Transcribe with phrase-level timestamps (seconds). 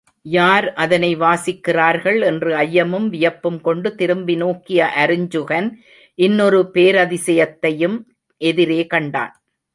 [0.25, 2.19] யார் அதனை வாசிக்கின்றார்கள்?
[2.23, 5.69] என்று ஐயமும் வியப்பும் கொண்டு திரும்பி நோக்கிய அருஞ்சுகன்
[6.15, 7.97] இன்னொரு பேரதிசத்தையும்
[8.41, 9.33] எதிரே கண்டான்.